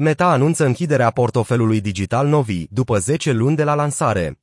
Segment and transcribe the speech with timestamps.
[0.00, 4.40] Meta anunță închiderea portofelului digital Novi după 10 luni de la lansare.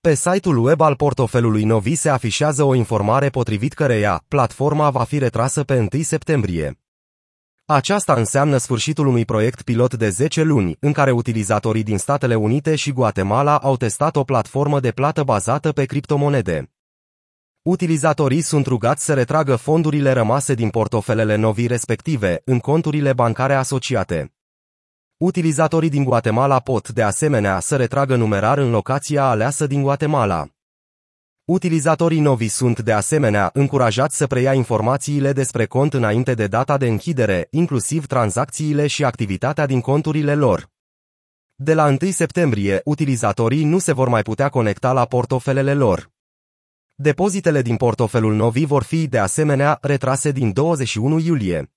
[0.00, 5.18] Pe site-ul web al portofelului Novi se afișează o informare potrivit căreia platforma va fi
[5.18, 6.80] retrasă pe 1 septembrie.
[7.64, 12.74] Aceasta înseamnă sfârșitul unui proiect pilot de 10 luni, în care utilizatorii din Statele Unite
[12.74, 16.72] și Guatemala au testat o platformă de plată bazată pe criptomonede.
[17.62, 24.32] Utilizatorii sunt rugați să retragă fondurile rămase din portofelele novi respective în conturile bancare asociate.
[25.18, 30.48] Utilizatorii din Guatemala pot, de asemenea, să retragă numerar în locația aleasă din Guatemala.
[31.44, 36.86] Utilizatorii novi sunt, de asemenea, încurajați să preia informațiile despre cont înainte de data de
[36.86, 40.68] închidere, inclusiv tranzacțiile și activitatea din conturile lor.
[41.54, 46.10] De la 1 septembrie, utilizatorii nu se vor mai putea conecta la portofelele lor.
[46.94, 51.72] Depozitele din portofelul Novi vor fi, de asemenea, retrase din 21 iulie.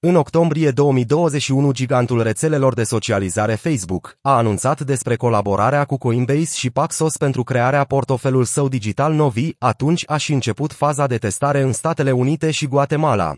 [0.00, 6.70] În octombrie 2021, gigantul rețelelor de socializare Facebook a anunțat despre colaborarea cu Coinbase și
[6.70, 11.72] Paxos pentru crearea portofelul său digital Novi, atunci a și început faza de testare în
[11.72, 13.34] Statele Unite și Guatemala.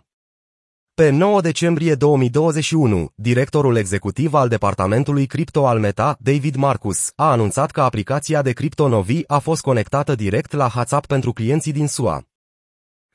[0.94, 7.70] Pe 9 decembrie 2021, directorul executiv al departamentului cripto al Meta, David Marcus, a anunțat
[7.70, 12.27] că aplicația de cripto Novi a fost conectată direct la WhatsApp pentru clienții din SUA.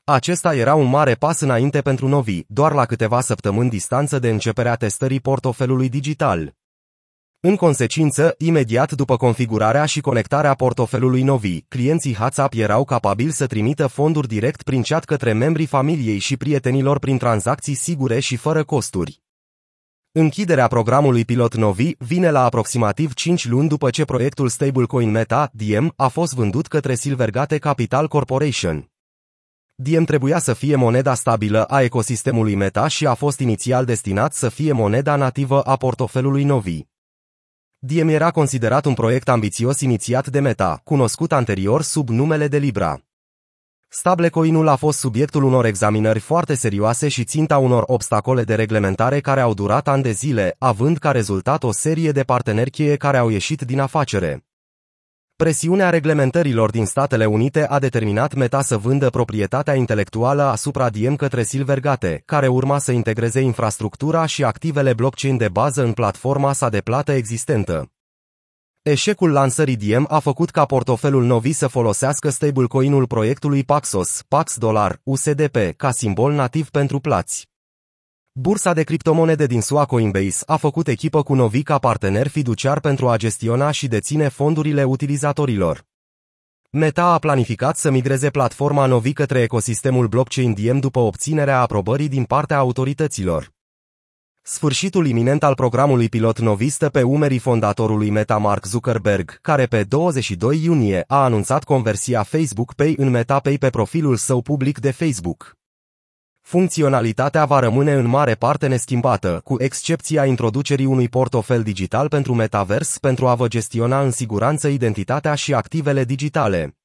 [0.06, 4.74] Acesta era un mare pas înainte pentru Novi, doar la câteva săptămâni distanță de începerea
[4.74, 6.54] testării portofelului digital.
[7.40, 13.86] În consecință, imediat după configurarea și conectarea portofelului Novi, clienții WhatsApp erau capabili să trimită
[13.86, 19.22] fonduri direct prin chat către membrii familiei și prietenilor prin tranzacții sigure și fără costuri.
[20.12, 25.92] Închiderea programului pilot Novi vine la aproximativ 5 luni după ce proiectul stablecoin Meta, Diem,
[25.96, 28.88] a fost vândut către Silvergate Capital Corporation.
[29.76, 34.48] Diem trebuia să fie moneda stabilă a ecosistemului Meta și a fost inițial destinat să
[34.48, 36.80] fie moneda nativă a portofelului Novi.
[37.78, 43.02] Diem era considerat un proiect ambițios inițiat de Meta, cunoscut anterior sub numele de Libra.
[43.88, 49.40] Stablecoin-ul a fost subiectul unor examinări foarte serioase și ținta unor obstacole de reglementare care
[49.40, 53.28] au durat ani de zile, având ca rezultat o serie de parteneri cheie care au
[53.28, 54.44] ieșit din afacere.
[55.36, 61.42] Presiunea reglementărilor din Statele Unite a determinat Meta să vândă proprietatea intelectuală asupra Diem către
[61.42, 66.80] Silvergate, care urma să integreze infrastructura și activele blockchain de bază în platforma sa de
[66.80, 67.90] plată existentă.
[68.82, 75.00] Eșecul lansării Diem a făcut ca portofelul Novi să folosească stablecoin-ul proiectului Paxos, Pax Dollar,
[75.02, 77.48] USDP, ca simbol nativ pentru plați.
[78.36, 83.08] Bursa de criptomonede din SUA Coinbase a făcut echipă cu Novi ca partener fiduciar pentru
[83.08, 85.84] a gestiona și deține fondurile utilizatorilor.
[86.70, 92.24] Meta a planificat să migreze platforma Novi către ecosistemul blockchain Diem după obținerea aprobării din
[92.24, 93.52] partea autorităților.
[94.42, 99.82] Sfârșitul iminent al programului pilot Novi stă pe umerii fondatorului Meta Mark Zuckerberg, care pe
[99.82, 105.56] 22 iunie a anunțat conversia Facebook Pay în MetaPay pe profilul său public de Facebook.
[106.46, 112.98] Funcționalitatea va rămâne în mare parte neschimbată, cu excepția introducerii unui portofel digital pentru metavers
[112.98, 116.76] pentru a vă gestiona în siguranță identitatea și activele digitale.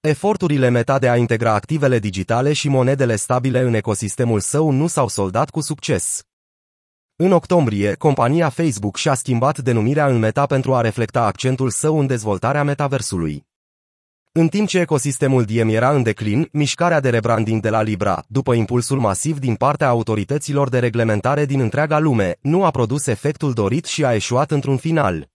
[0.00, 5.08] Eforturile Meta de a integra activele digitale și monedele stabile în ecosistemul său nu s-au
[5.08, 6.22] soldat cu succes.
[7.16, 12.06] În octombrie, compania Facebook și-a schimbat denumirea în Meta pentru a reflecta accentul său în
[12.06, 13.47] dezvoltarea metaversului.
[14.32, 18.54] În timp ce ecosistemul Diem era în declin, mișcarea de rebranding de la Libra, după
[18.54, 23.84] impulsul masiv din partea autorităților de reglementare din întreaga lume, nu a produs efectul dorit
[23.84, 25.28] și a eșuat într-un final.